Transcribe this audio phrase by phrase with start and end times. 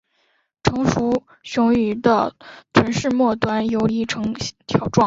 [0.63, 2.35] 成熟雄鱼的
[2.73, 4.33] 臀鳍末端游离呈
[4.65, 4.99] 条状。